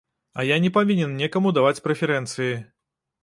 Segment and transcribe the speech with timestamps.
[0.39, 2.53] А я не павінен некаму даваць прэферэнцыі.